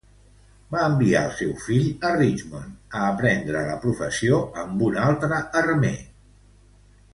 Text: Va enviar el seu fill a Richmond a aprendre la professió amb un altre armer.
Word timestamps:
Va 0.75 0.85
enviar 0.91 1.19
el 1.27 1.35
seu 1.41 1.51
fill 1.65 1.85
a 2.09 2.13
Richmond 2.15 2.97
a 3.01 3.05
aprendre 3.11 3.63
la 3.69 3.77
professió 3.85 4.41
amb 4.65 4.83
un 4.89 4.99
altre 5.05 5.41
armer. 5.63 5.95